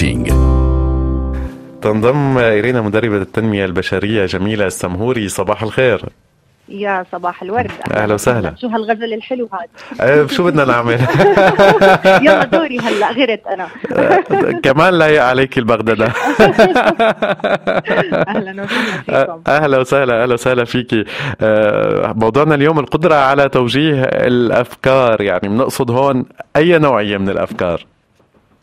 [0.00, 0.28] كوتشنج
[1.82, 6.02] تنضم إلينا مدربة التنمية البشرية جميلة السمهوري صباح الخير.
[6.68, 7.70] يا صباح الورد.
[7.92, 8.54] أهلا وسهلا.
[8.60, 11.00] شو هالغزل الحلو هذا؟ أه، شو بدنا نعمل؟
[12.26, 13.68] يلا دوري هلا غرت أنا.
[14.62, 16.06] كمان لايق عليك البغدادة.
[18.28, 19.42] أهلا وسهلا فيكم.
[19.46, 21.04] أهلا وسهلا أهلا وسهلا فيكي.
[21.40, 26.24] أه، موضوعنا اليوم القدرة على توجيه الأفكار يعني بنقصد هون
[26.56, 27.86] أي نوعية من الأفكار؟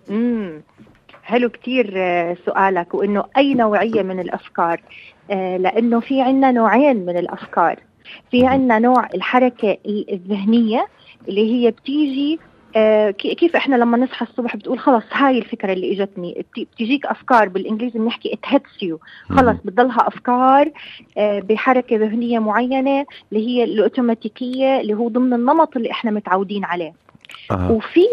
[0.09, 0.66] امم
[1.27, 4.81] حلو كتير آه، سؤالك وإنه أي نوعية من الأفكار
[5.31, 7.79] آه، لإنه في عندنا نوعين من الأفكار.
[8.31, 10.87] في عندنا نوع الحركة الذهنية
[11.27, 12.39] اللي هي بتيجي
[12.75, 17.05] آه، كي- كيف إحنا لما نصحى الصبح بتقول خلص هاي الفكرة اللي إجتني بت- بتجيك
[17.05, 18.97] أفكار بالإنجليزي بنحكي it hits you.
[19.35, 20.71] خلص بتضلها أفكار
[21.17, 26.93] بحركة ذهنية معينة اللي هي الأوتوماتيكية اللي هو ضمن النمط اللي إحنا متعودين عليه.
[27.51, 27.71] آه.
[27.71, 28.05] وفي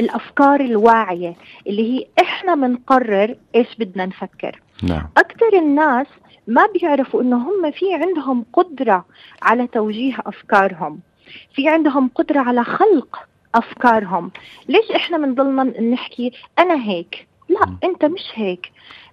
[0.00, 1.36] الأفكار الواعية
[1.66, 4.62] اللي هي إحنا بنقرر إيش بدنا نفكر.
[4.82, 5.08] نعم.
[5.16, 6.06] أكثر الناس
[6.46, 9.04] ما بيعرفوا إنه هم في عندهم قدرة
[9.42, 11.00] على توجيه أفكارهم.
[11.54, 13.18] في عندهم قدرة على خلق
[13.54, 14.30] أفكارهم.
[14.68, 17.78] ليش إحنا بنضلنا نحكي أنا هيك؟ لا مم.
[17.84, 18.72] أنت مش هيك.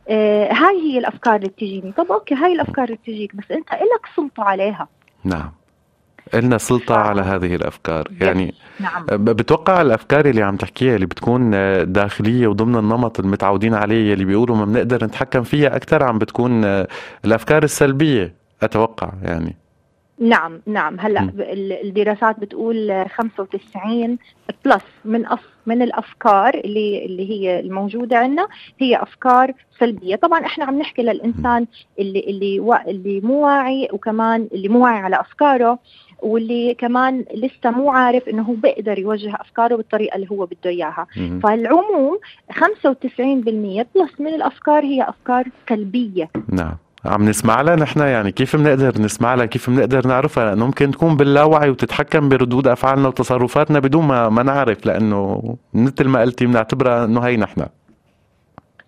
[0.09, 1.91] آه هاي هي الأفكار اللي بتجيني.
[1.91, 4.87] طب أوكي هاي الأفكار اللي بتجيك بس أنت إلك سلطة عليها.
[5.23, 5.51] نعم.
[6.33, 8.07] إلنا سلطة على هذه الأفكار.
[8.21, 9.05] يعني نعم.
[9.11, 11.51] بتوقع الأفكار اللي عم تحكيها اللي بتكون
[11.91, 16.87] داخلية وضمن النمط المتعودين عليه اللي بيقولوا ما بنقدر نتحكم فيها أكثر عم بتكون آه،
[17.25, 19.55] الأفكار السلبية أتوقع يعني.
[20.19, 20.99] نعم نعم.
[20.99, 21.31] هلأ
[21.83, 24.17] الدراسات بتقول آه، 95
[24.65, 28.47] plus من أف من الأفكار اللي اللي هي الموجودة عندنا
[28.79, 30.15] هي أفكار سلبية.
[30.15, 31.67] طبعا إحنا عم نحكي للإنسان
[31.99, 35.79] اللي اللي اللي مو واعي وكمان اللي مو واعي على أفكاره.
[36.21, 41.07] واللي كمان لسه مو عارف إنه هو بيقدر يوجه أفكاره بالطريقة اللي هو بده إياها.
[41.43, 42.19] فالعموم
[42.51, 42.55] 95%
[43.95, 46.29] بلس من الأفكار هي أفكار سلبية.
[46.49, 46.75] نعم.
[47.05, 51.17] عم نسمع لها نحن يعني كيف بنقدر نسمع لها كيف بنقدر نعرفها؟ لأنه ممكن تكون
[51.17, 57.19] باللاوعي وتتحكم بردود أفعالنا وتصرفاتنا بدون ما ما نعرف لأنه مثل ما قلتي بنعتبرها إنه
[57.19, 57.65] هي نحن.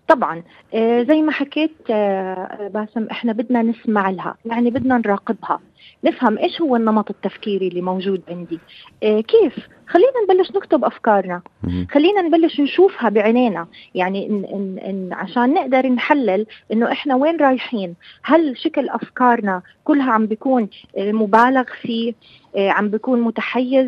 [0.08, 0.42] طبعا.
[0.74, 5.58] آه، زي ما حكيت آه، باسم إحنا بدنا نسمع لها يعني بدنا نراقبها.
[6.04, 8.58] نفهم إيش هو النمط التفكيري اللي موجود عندي.
[9.02, 11.42] آه، كيف؟ خلينا نبلش نكتب أفكارنا.
[11.90, 13.66] خلينا نبلش نشوفها بعينينا.
[13.94, 17.94] يعني إن إن إن عشان نقدر نحلل إنه إحنا وين رايحين.
[18.22, 22.14] هل شكل أفكارنا كلها عم بيكون آه، مبالغ فيه؟
[22.56, 23.86] آه، عم بيكون متحيز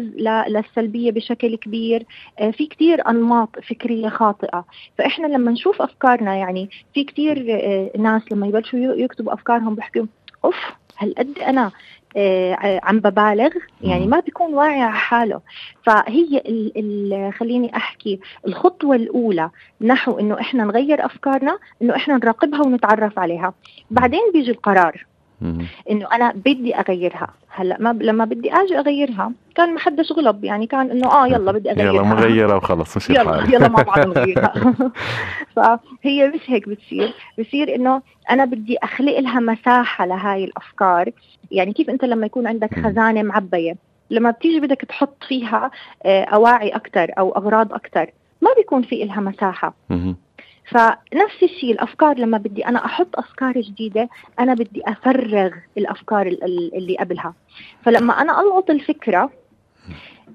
[0.48, 2.06] للسلبية بشكل كبير؟
[2.38, 4.64] آه، في كتير أنماط فكرية خاطئة.
[4.98, 10.06] فإحنا لما نشوف أفكارنا يعني في كتير آه، ناس لما يبلشوا يكتبوا أفكارهم بيحكوا
[10.44, 10.56] أوف
[11.02, 11.70] هالقد أنا
[12.16, 13.50] آه، عم ببالغ
[13.82, 14.06] يعني.
[14.06, 15.40] ما بيكون واعي على حاله
[15.82, 22.60] فهي ال ال خليني أحكي الخطوة الأولى نحو إنه إحنا نغير أفكارنا إنه إحنا نراقبها
[22.62, 23.54] ونتعرف عليها
[23.90, 25.06] بعدين بيجي القرار.
[25.90, 30.44] إنه أنا بدي أغيرها هلا ما ب- لما بدي أجي أغيرها كان ما حدش غلب
[30.44, 31.92] يعني كان إنه آه يلا بدي أغيرها.
[31.92, 33.54] يلا مغيره وخلص مش يلا الحال.
[33.54, 34.52] يلا مع بعض نغيرها.
[35.56, 41.10] فهي مش هيك بتصير بصير إنه أنا بدي أخلق لها مساحة لهاي الأفكار.
[41.50, 42.74] يعني كيف أنت لما يكون عندك.
[42.74, 43.76] خزانة معبية
[44.10, 45.70] لما بتيجي بدك تحط فيها
[46.04, 49.74] آه، أواعي أكثر أو أغراض أكثر ما بيكون في إلها مساحة.
[50.70, 54.08] فنفس الشيء الأفكار لما بدي أنا أحط أفكار جديدة
[54.40, 57.34] أنا بدي أفرغ الأفكار ال- ال- اللي قبلها.
[57.84, 59.30] فلما أنا ألقط الفكرة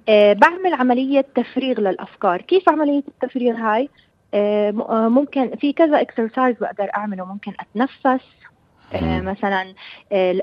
[0.09, 2.41] آه بعمل عملية تفريغ للأفكار.
[2.41, 3.89] كيف عملية التفريغ هاي؟
[4.33, 7.25] آه آه، ممكن في كذا اكسرسايز بقدر أعمله.
[7.25, 8.25] ممكن أتنفس
[8.93, 9.21] آه.
[9.21, 9.73] مثلا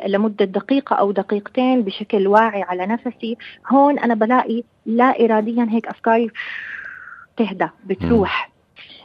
[0.06, 3.36] لمدة دقيقة أو دقيقتين بشكل واعي على نفسي.
[3.72, 6.30] هون أنا بلاقي لا اراديا هيك أفكاري
[7.36, 8.53] تهدى بتروح.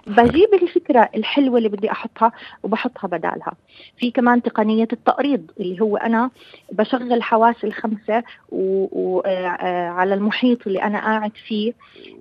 [0.09, 2.31] بجيب الفكرة الحلوة اللي بدي أحطها
[2.63, 3.53] وبحطها بدالها
[3.97, 6.29] في كمان تقنية التقريض اللي هو أنا
[6.71, 11.73] بشغل حواسي الخمسة وعلى المحيط اللي أنا قاعد فيه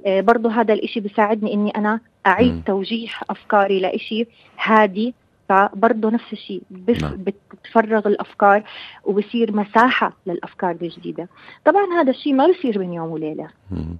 [0.06, 2.62] آه، برضو هذا الإشي بيساعدني إني أنا أعيد مم.
[2.66, 4.26] توجيه أفكاري لإشي
[4.62, 5.14] هادي
[5.48, 7.24] فبرضه نفس الشيء بف- نعم.
[7.54, 8.62] بتفرغ الأفكار
[9.04, 11.28] وبصير مساحة للأفكار الجديدة
[11.64, 13.96] طبعا هذا الشيء ما بصير بين يوم وليلة مهم.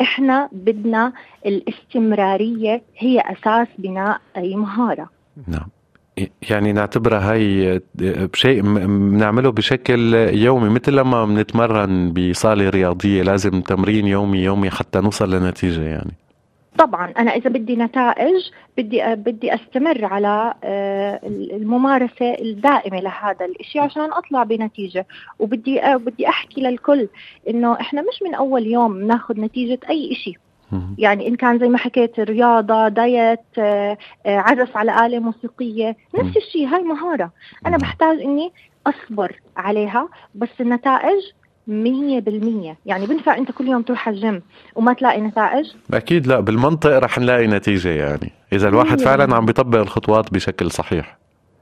[0.00, 1.12] إحنا بدنا
[1.46, 5.10] الاستمرارية هي أساس بناء أي مهارة.
[5.46, 5.68] نعم.
[6.50, 7.80] يعني نعتبرها هاي
[8.32, 15.34] بشيء بنعمله بشكل يومي مثل لما بنتمرن بصالة رياضية لازم تمرين يومي يومي حتى نوصل
[15.34, 16.12] لنتيجة يعني.
[16.78, 24.12] طبعا أنا إذا بدي نتائج بدي بدي أستمر على آه، الممارسة الدائمة لهذا الإشي عشان
[24.12, 25.06] أطلع بنتيجة
[25.38, 27.08] وبدي آه، بدي أحكي للكل
[27.48, 30.32] إنه إحنا مش من أول يوم ناخذ نتيجة أي إشي
[30.72, 30.96] مهم.
[30.98, 33.96] يعني إن كان زي ما حكيت رياضة دايت آه،
[34.26, 35.96] عزف على آلة موسيقية.
[36.18, 37.30] نفس الشيء هاي مهارة
[37.66, 37.76] أنا.
[37.76, 38.52] بحتاج إني
[38.86, 41.22] أصبر عليها بس النتائج
[41.66, 42.76] مية بالمية.
[42.86, 44.42] يعني بنفع انت كل يوم تروح على الجيم
[44.74, 48.32] وما تلاقي نتائج؟ أكيد لا بالمنطق رح نلاقي نتيجة يعني.
[48.52, 49.36] إذا الواحد فعلا.
[49.36, 51.18] عم بيطبق الخطوات بشكل صحيح.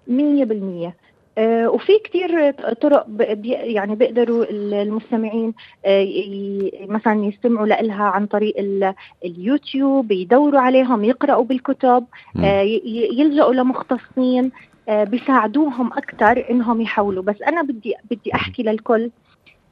[0.09, 0.95] مية بالمية.
[1.39, 5.55] آه، وفي كتير طرق بي- يعني بيقدروا ال- المستمعين
[5.87, 6.07] آه،
[6.89, 12.05] مثلا يستمعوا لها عن طريق ال- اليوتيوب يدوروا عليهم يقرأوا بالكتب.
[12.45, 12.61] آه،
[13.19, 14.51] يلجأوا لمختصين
[14.89, 17.23] آه، بيساعدوهم أكثر إنهم يحولوا.
[17.23, 19.11] بس أنا بدي بدي أحكي للكل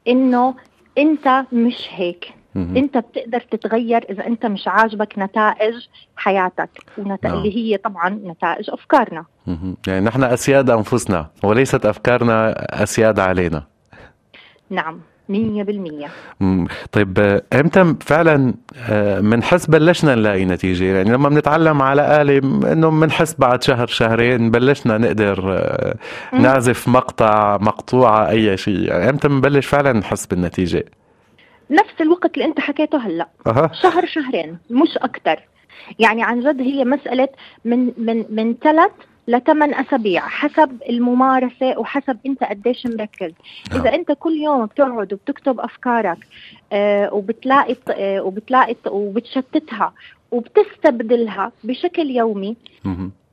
[0.08, 0.54] إنه
[0.98, 2.34] أنت مش هيك.
[2.56, 5.74] أنت بتقدر تتغير إذا أنت مش عاجبك نتائج
[6.16, 7.34] حياتك ونتائج نعم.
[7.34, 9.76] اللي هي طبعا نتائج أفكارنا مهم.
[9.86, 12.52] يعني نحن أسياد أنفسنا وليست أفكارنا
[12.82, 13.64] أسياد علينا
[14.70, 16.08] نعم مية بالمية.
[16.40, 16.66] مم.
[16.92, 18.54] طيب آه، إمتى فعلا
[19.20, 22.38] بنحس بلشنا نلاقي نتيجة؟ يعني لما بنتعلم على آلة
[22.72, 25.94] إنه بنحس بعد شهر شهرين بلشنا نقدر آه،.
[26.32, 28.78] نعزف مقطع مقطوعة أي شيء.
[28.78, 30.84] يعني إمتى بنبلش فعلا نحس بالنتيجة؟
[31.70, 33.28] نفس الوقت اللي أنت حكيته هلأ.
[33.46, 33.70] أها.
[33.82, 35.40] شهر شهرين مش أكثر
[35.98, 37.28] يعني عن جد هي مسألة
[37.64, 38.90] من من من ثلاث
[39.28, 43.32] لثمان أسابيع حسب الممارسة وحسب أنت قديش مركز
[43.70, 43.80] نعم.
[43.80, 46.18] إذا أنت كل يوم بتقعد وبتكتب أفكارك
[46.72, 49.92] آه وبتلاقي آه وبتلاقي وبتشتتها
[50.30, 52.56] وبتستبدلها بشكل يومي.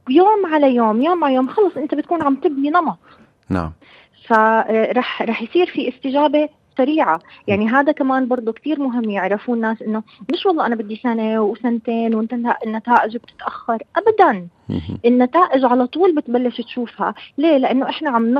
[0.09, 2.97] يوم على يوم يوم على يوم خلص أنت بتكون عم تبني نمط
[3.49, 3.71] نعم
[4.27, 6.49] فرح رح يصير في استجابة
[6.79, 7.19] سريعة.
[7.47, 10.03] يعني هذا كمان برضه كتير مهم يعرفوا الناس إنه
[10.33, 13.77] مش والله أنا بدي سنة وسنتين والنتائج بتتأخر.
[13.95, 14.47] ابدا.
[15.05, 17.13] النتائج على طول بتبلش تشوفها.
[17.37, 18.33] ليه؟ لأنه إحنا عم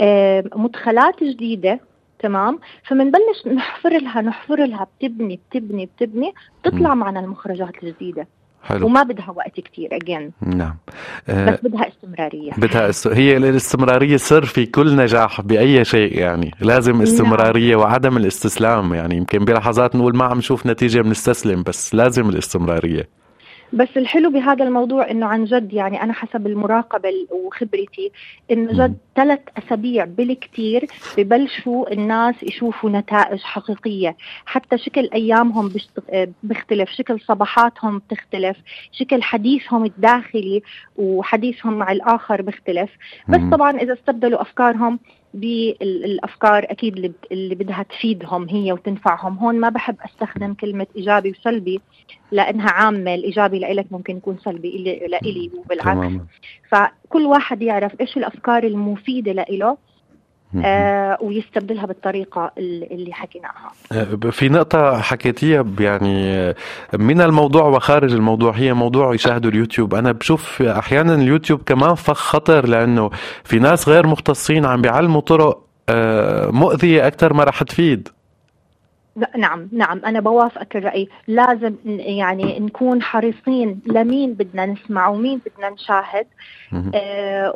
[0.00, 1.80] آه، مدخلات جديدة
[2.18, 2.58] تمام؟
[2.88, 8.26] فمنبلش نحفر لها نحفر لها بتبني بتبني بتبني تطلع معنا المخرجات الجديدة.
[8.64, 8.86] حلو.
[8.86, 10.76] وما بدها وقت كتير اجين نعم.
[11.28, 12.52] آه، بس بدها استمرارية.
[12.58, 13.06] بدها است...
[13.06, 16.50] هي الاستمرارية سر في كل نجاح بأي شيء يعني.
[16.60, 19.16] لازم استمرارية وعدم الاستسلام يعني.
[19.16, 23.23] يمكن بلحظات نقول ما عم نشوف نتيجة بنستسلم بس لازم الاستمرارية.
[23.74, 28.10] بس الحلو بهذا الموضوع إنه عن جد يعني أنا حسب المراقبة ال- وخبرتي
[28.50, 28.72] إنه.
[28.72, 30.86] جد ثلاث أسابيع بالكثير
[31.18, 34.16] ببلشوا الناس يشوفوا نتائج حقيقية
[34.46, 35.72] حتى شكل أيامهم
[36.42, 38.56] بيختلف شكل صباحاتهم بتختلف
[38.92, 40.62] شكل حديثهم الداخلي
[40.96, 42.90] وحديثهم مع الآخر بيختلف
[43.28, 43.40] بس.
[43.52, 44.98] طبعا إذا استبدلوا أفكارهم
[45.34, 51.80] بالأفكار أكيد اللي بدها تفيدهم هي وتنفعهم هون ما بحب أستخدم كلمة إيجابي وسلبي
[52.32, 55.88] لأنها عامة الإيجابي لإلك ممكن يكون سلبي إلي- لإلي وبالعكس
[56.68, 59.76] فكل واحد يعرف إيش الأفكار المفيدة لإله.
[60.64, 63.72] آه ويستبدلها بالطريقة اللي حكيناها.
[63.92, 66.54] آه، في نقطة حكيتيها يعني آه،
[66.92, 69.94] من الموضوع وخارج الموضوع هي موضوع يشاهدوا اليوتيوب.
[69.94, 73.10] أنا بشوف أحيانا اليوتيوب كمان فخ خطر لأنه
[73.44, 75.64] في ناس غير مختصين عم بيعلموا طرق
[76.50, 78.08] مؤذية أكثر ما رح تفيد.
[79.36, 81.08] نعم نعم أنا بوافقك الرأي.
[81.28, 86.26] لازم يعني نكون حريصين لمين بدنا نسمع ومين بدنا نشاهد.
[86.94, 87.52] آه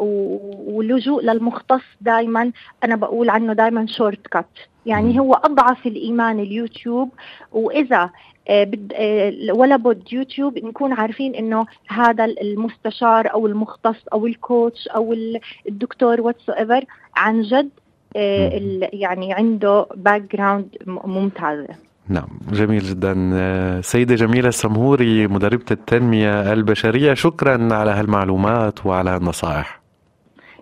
[0.68, 2.52] واللجوء للمختص دائما
[2.84, 4.46] أنا بقول عنه دائما shortcut
[4.86, 5.18] يعني.
[5.20, 7.10] هو أضعف الإيمان اليوتيوب.
[7.52, 8.10] وإذا
[8.48, 14.37] آه بد آه ولا بد يوتيوب نكون عارفين إنه هذا المستشار أو المختص أو ال
[14.37, 16.84] coach أو ال- الدكتور whatsoever
[17.16, 17.70] عن جد
[18.14, 21.68] يعني عنده background ممتازه
[22.08, 23.30] نعم جميل جدا.
[23.34, 29.80] آه، سيدة جميلة السمهوري مدربة التنمية البشرية شكرا على هالمعلومات وعلى هالنصائح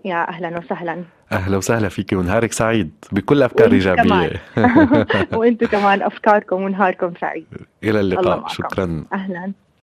[0.04, 1.04] يا أهلا وسهلا.
[1.32, 4.30] أهلا وسهلا فيك ونهارك سعيد بكل أفكار وأنت إيجابية.
[5.38, 7.46] وأنتم كمان أفكاركم ونهاركم سعيد.
[7.84, 8.48] إلى الله اللقاء.
[8.48, 9.04] شكرا.
[9.12, 9.52] أهلا.